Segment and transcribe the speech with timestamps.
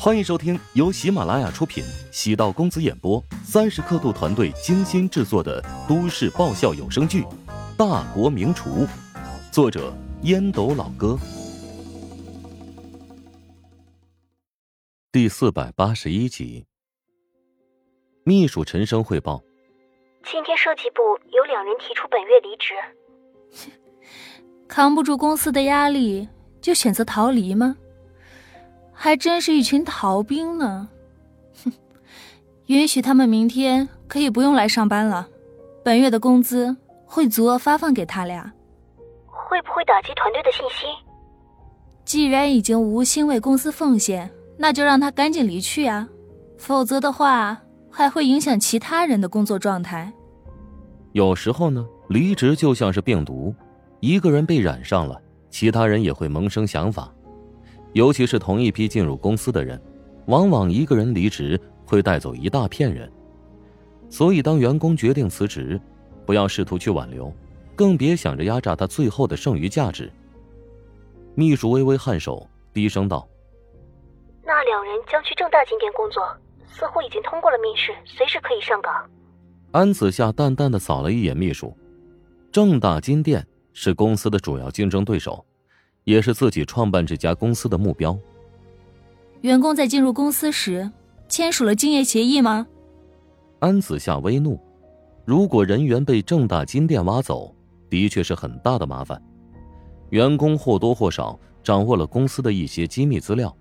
[0.00, 7.22] 欢迎收听由喜马拉雅出品、喜道公子演播、三十刻度团队精心制作的都市爆笑有声剧
[7.76, 8.86] 《大国名厨》，
[9.50, 9.92] 作者
[10.22, 11.18] 烟斗老哥，
[15.10, 16.64] 第四百八十一集。
[18.22, 19.42] 秘书陈生汇报：
[20.22, 21.02] 今天设计部
[21.36, 22.56] 有两人提出本月离
[23.66, 23.72] 职，
[24.68, 26.28] 扛不住公司的压力
[26.60, 27.76] 就选择逃离吗？
[29.00, 30.88] 还真是一群逃兵呢！
[31.64, 31.72] 哼，
[32.66, 35.28] 允许他们明天可以不用来上班了，
[35.84, 38.52] 本月的工资会足额发放给他俩。
[39.28, 40.88] 会不会打击团队的信心？
[42.04, 46.08] 既然已经无心为公司奉献，那就让他赶紧离去啊！
[46.58, 47.56] 否则的话，
[47.88, 50.12] 还会影响其他人的工作状态。
[51.12, 53.54] 有时候呢，离职就像是病毒，
[54.00, 57.08] 一个人被染上了，其他人也会萌生想法。
[57.92, 59.80] 尤其是同一批进入公司的人，
[60.26, 63.10] 往往一个人离职会带走一大片人。
[64.10, 65.80] 所以，当员工决定辞职，
[66.24, 67.32] 不要试图去挽留，
[67.74, 70.10] 更别想着压榨他最后的剩余价值。
[71.34, 73.28] 秘书微微颔首，低声道
[74.44, 76.22] ：“那两人将去正大金店工作，
[76.66, 78.92] 似乎已经通过了面试，随时可以上岗。”
[79.72, 81.76] 安子夏淡淡的扫了一眼秘书，
[82.50, 85.44] 正大金店是公司的主要竞争对手。
[86.08, 88.18] 也是自己创办这家公司的目标。
[89.42, 90.90] 员工在进入公司时
[91.28, 92.66] 签署了竞业协议吗？
[93.58, 94.58] 安子夏微怒，
[95.26, 97.54] 如果人员被正大金店挖走，
[97.90, 99.22] 的确是很大的麻烦。
[100.08, 103.54] 员工或多或少掌握了公司的一些机密资料，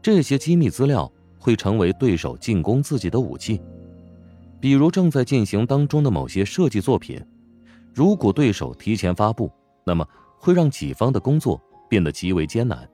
[0.00, 3.60] 这些机密资料会成为对手进攻自己的武器。
[4.60, 7.20] 比如正在进行当中的某些设计作品，
[7.92, 9.50] 如果对手提前发布，
[9.84, 10.06] 那么。
[10.38, 12.88] 会让己方的工作变得极为艰难。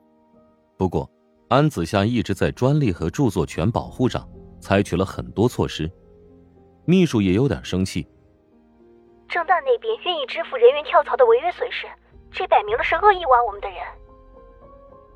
[0.77, 1.11] 不过，
[1.49, 4.29] 安子夏一直在专利和著作权保护上
[4.61, 5.91] 采取了很多措施。
[6.85, 8.07] 秘书也有点生气。
[9.29, 11.87] 正大那边愿意支付人员跳槽的违约损失，
[12.31, 13.79] 这摆明了是恶意挖我们的人。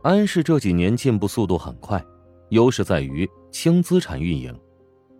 [0.02, 2.02] 安氏这几年进步速度很快，
[2.50, 4.56] 优势在于轻资产运营，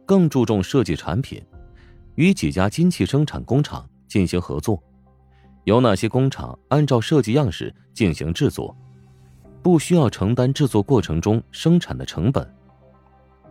[0.06, 1.44] 更注重设计产品，
[2.14, 4.80] 与几家金器生产工厂进行合作。
[5.66, 8.74] 由哪些工厂按照设计样式进行制作，
[9.64, 12.48] 不需要承担制作过程中生产的成本。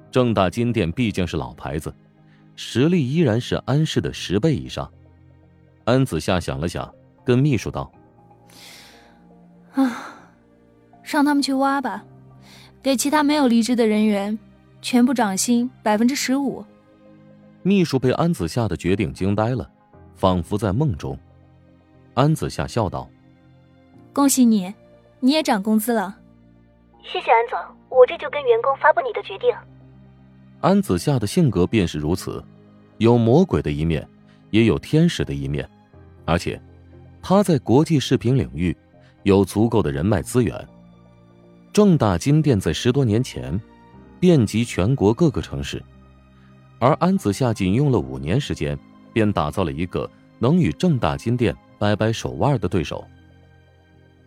[0.09, 1.93] 正大金店毕竟是老牌子，
[2.55, 4.89] 实力依然是安氏的十倍以上。
[5.83, 6.89] 安子夏想了想，
[7.25, 7.91] 跟秘书道
[9.75, 10.15] ：“啊，
[11.03, 12.05] 让他们去挖吧，
[12.81, 14.39] 给其他没有离职的人员
[14.81, 16.63] 全部涨薪百分之十五。”
[17.61, 19.69] 秘书被安子夏的决定惊呆了，
[20.15, 21.19] 仿佛在梦中。
[22.15, 23.09] 安子夏笑道
[24.13, 24.73] ：“恭喜你，
[25.19, 26.17] 你也涨工资了。
[27.03, 27.59] 谢谢安总，
[27.89, 29.53] 我这就跟员工发布你的决定。”
[30.61, 32.41] 安子夏的性格便是如此，
[32.99, 34.07] 有魔鬼的一面，
[34.49, 35.69] 也有天使的一面，
[36.23, 36.59] 而且
[37.21, 38.75] 他在国际视频领域
[39.23, 40.67] 有足够的人脉资源。
[41.73, 43.59] 正大金店在十多年前
[44.21, 45.83] 遍及全国各个城市，
[46.79, 48.79] 而安子夏仅用了五年时间，
[49.11, 50.09] 便打造了一个
[50.39, 51.53] 能与正大金店。
[51.85, 53.07] 掰掰手腕的对手。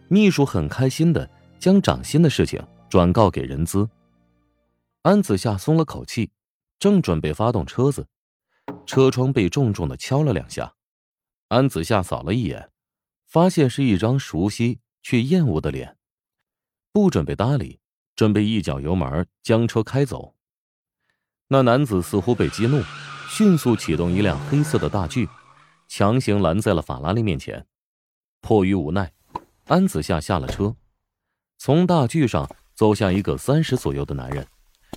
[0.06, 3.88] 秘书很开心的将涨薪的事情转告给人资。
[5.02, 6.30] 安子夏松了口气，
[6.78, 8.06] 正准备发动车子，
[8.86, 10.72] 车窗被重重的敲了两下。
[11.48, 12.70] 安子夏扫了一眼，
[13.26, 15.96] 发现是一张熟悉却厌恶的脸，
[16.92, 17.80] 不准备搭理，
[18.14, 20.36] 准备一脚油门将车开走。
[21.48, 22.80] 那男子似乎被激怒，
[23.28, 25.28] 迅速启动一辆黑色的大巨。
[25.88, 27.66] 强行拦在了法拉利面前，
[28.42, 29.10] 迫于无奈，
[29.66, 30.76] 安子夏下了车，
[31.56, 34.46] 从大巨上走下一个三十左右的男人，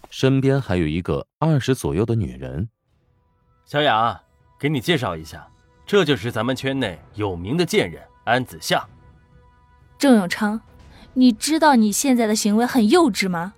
[0.09, 2.69] 身边还有一个二十左右的女人。
[3.65, 4.21] 小雅，
[4.59, 5.47] 给你介绍一下，
[5.85, 8.85] 这就是咱们圈内有名的贱人安子夏。
[9.97, 10.59] 郑永昌，
[11.13, 13.53] 你知道你现在的行为很幼稚吗？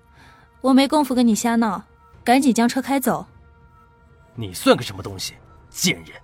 [0.62, 1.84] 我没工夫跟你瞎闹，
[2.24, 3.26] 赶紧将车开走。
[4.36, 5.34] 你算个什么东西，
[5.70, 6.23] 贱人！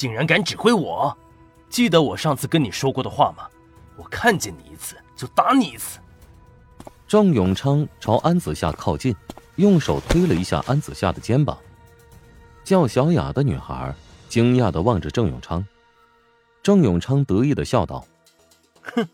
[0.00, 1.14] 竟然敢指挥我！
[1.68, 3.46] 记得我上次跟你说过的话吗？
[3.98, 5.98] 我看见你一次就打你一次。
[7.06, 9.14] 郑永昌朝安子夏靠近，
[9.56, 11.58] 用手推了一下安子夏的肩膀。
[12.64, 13.94] 叫小雅的女孩
[14.26, 15.62] 惊讶的望着郑永昌。
[16.62, 18.02] 郑永昌得意的笑道
[18.80, 19.06] ：“哼，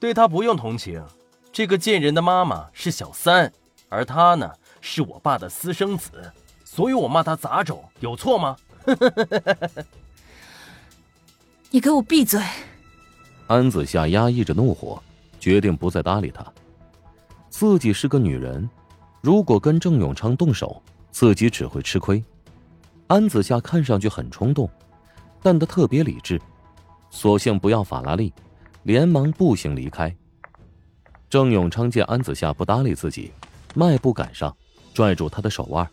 [0.00, 1.00] 对他不用同情。
[1.52, 3.52] 这个贱人的妈妈是小三，
[3.88, 6.32] 而他呢是我爸的私生子，
[6.64, 8.56] 所以我骂他杂种，有错吗？”
[11.72, 12.42] 你给我闭嘴！
[13.46, 15.00] 安子夏压抑着怒火，
[15.38, 16.44] 决定不再搭理他。
[17.48, 18.68] 自己是个女人，
[19.20, 20.82] 如果跟郑永昌动手，
[21.12, 22.22] 自己只会吃亏。
[23.06, 24.68] 安子夏看上去很冲动，
[25.42, 26.40] 但他特别理智，
[27.08, 28.32] 索性不要法拉利，
[28.82, 30.12] 连忙步行离开。
[31.28, 33.32] 郑永昌见安子夏不搭理自己，
[33.76, 34.56] 迈步赶上，
[34.92, 35.88] 拽住他的手腕：“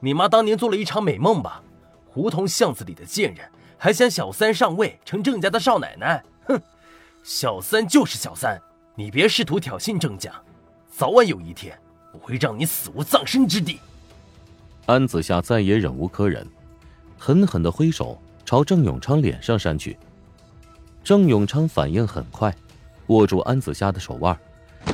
[0.00, 1.62] 你妈当年做了一场美梦吧？
[2.08, 3.46] 胡同巷子里的贱人
[3.78, 6.22] 还想小三上位，成郑家的少奶奶？
[6.46, 6.60] 哼，
[7.22, 8.60] 小三就是小三，
[8.94, 10.32] 你别试图挑衅郑家，
[10.90, 11.78] 早晚有一天
[12.12, 13.80] 我会让你死无葬身之地。”
[14.86, 16.46] 安子夏再也忍无可忍，
[17.18, 19.98] 狠狠的挥手朝郑永昌脸上扇去。
[21.02, 22.54] 郑永昌反应很快，
[23.08, 24.38] 握住安子夏的手腕，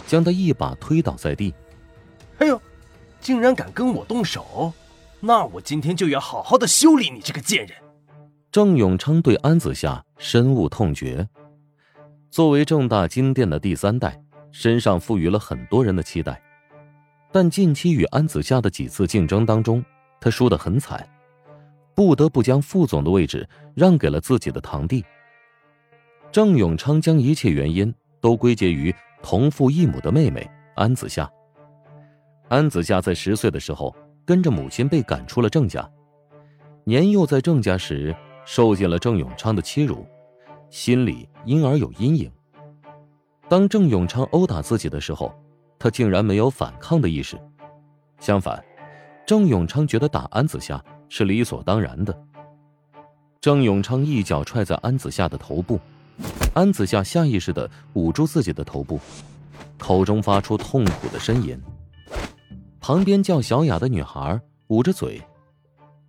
[0.06, 1.54] 将他一把推倒在地。
[2.38, 2.60] 哎呦，
[3.20, 4.72] 竟然敢跟我动手！
[5.20, 7.78] 那我今天就要好好的修理你这个贱人！
[8.52, 11.26] 郑永昌对安子夏深恶痛绝。
[12.30, 16.38] 作为正大金店的第三代，身上赋予了很多人的期待。
[17.32, 19.82] 但近期与安子夏的几次竞争当中，
[20.20, 21.08] 他输得很惨，
[21.94, 25.02] 不得不将副总的位置让给了自己的堂弟。
[26.30, 31.26] 郑永昌将一切原因都归结于同父异母的妹妹安子夏。
[32.50, 33.96] 安子夏在十岁的时候
[34.26, 35.90] 跟着母亲被赶出了郑家，
[36.84, 38.14] 年幼在郑家时
[38.44, 40.06] 受尽了郑永昌的欺辱，
[40.70, 42.30] 心里因而有阴影。
[43.48, 45.34] 当郑永昌殴打自己的时候。
[45.78, 47.36] 他竟然没有反抗的意识，
[48.20, 48.64] 相反，
[49.26, 52.16] 郑永昌觉得打安子夏是理所当然的。
[53.40, 55.80] 郑永昌一脚踹在安子夏的头部，
[56.54, 59.00] 安子夏下意识的捂住自己的头部，
[59.76, 61.60] 口中发出痛苦的呻吟。
[62.78, 65.20] 旁边叫小雅的女孩捂着嘴，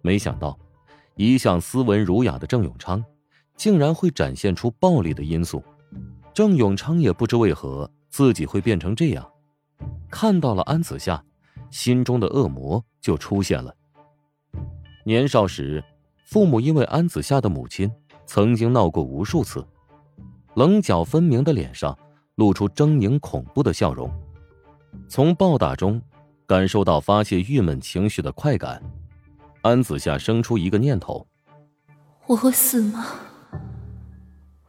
[0.03, 0.55] 没想到，
[1.15, 3.03] 一向斯文儒雅的郑永昌，
[3.55, 5.63] 竟然会展现出暴力的因素。
[6.33, 9.27] 郑永昌也不知为何自己会变成这样。
[10.09, 11.23] 看到了安子夏，
[11.69, 13.73] 心中的恶魔就出现了。
[15.05, 15.83] 年少时，
[16.25, 17.91] 父母因为安子夏的母亲
[18.25, 19.63] 曾经闹过无数次，
[20.55, 21.97] 棱角分明的脸上
[22.35, 24.11] 露出狰狞恐怖的笑容。
[25.07, 26.01] 从暴打中
[26.47, 28.81] 感受到发泄郁闷情绪的快感，
[29.63, 31.25] 安子夏生出一个念头：
[32.27, 33.05] 我会死吗？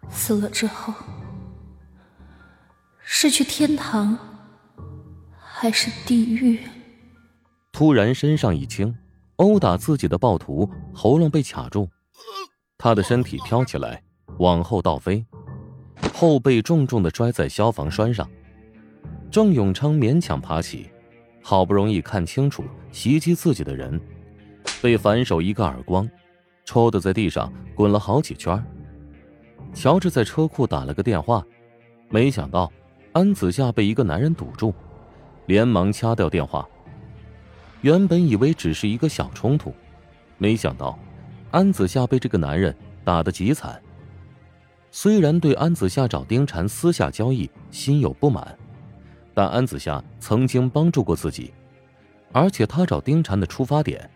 [0.09, 0.95] 死了之后，
[3.01, 4.17] 是去天堂？
[5.37, 6.61] 还是地狱。
[7.73, 8.97] 突然，身上一轻，
[9.37, 11.89] 殴打自己的暴徒喉咙被卡住，
[12.79, 14.01] 他的身体飘起来，
[14.39, 15.27] 往后倒飞，
[16.13, 18.31] 后背重重的摔在消防栓上。
[19.29, 20.89] 郑永昌勉强爬起，
[21.43, 22.63] 好不容易看清楚
[22.93, 24.01] 袭击自己的人，
[24.83, 26.09] 被反手一个耳光，
[26.65, 28.63] 抽的在地上滚了好几圈。
[29.73, 31.45] 乔治在车库打了个电话，
[32.09, 32.71] 没想到
[33.13, 34.75] 安子夏被一个男人堵住。
[35.47, 36.67] 连忙掐掉电话。
[37.83, 39.75] 原本以为只是一个小冲突，
[40.39, 40.99] 没想到
[41.51, 42.75] 安子夏被这个男人
[43.05, 43.79] 打得极惨。
[44.91, 48.57] 虽然对安子夏找丁禅私下交易心有不满，
[49.35, 51.53] 但安子夏曾经帮助过自己，
[52.33, 54.09] 而且他找丁禅的出发点，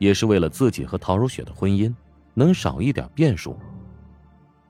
[0.00, 1.94] 也是为了自己和陶如雪的婚姻
[2.32, 3.56] 能少一点变数。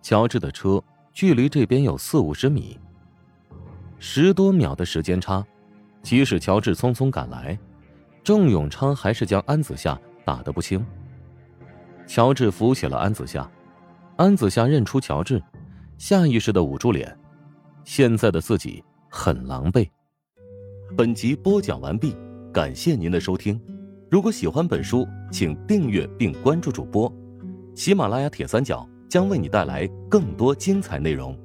[0.03, 0.83] 乔治的车
[1.13, 2.79] 距离这边有四五十米，
[3.99, 5.45] 十多秒的时间差。
[6.03, 7.57] 即使乔治匆匆赶来，
[8.25, 10.85] 郑永昌还是将安子夏打得不轻。
[12.07, 13.49] 乔治扶起了安子夏，
[14.17, 15.41] 安子夏认出乔治，
[15.97, 17.17] 下意识的捂住脸，
[17.85, 19.89] 现在的自己很狼狈。
[20.97, 22.17] 本集播讲完毕，
[22.53, 23.61] 感谢您的收听。
[24.11, 27.13] 如果喜欢本书，请订阅并关注主播。
[27.75, 31.37] 喜马拉雅铁三角将为你带来更多精彩内容。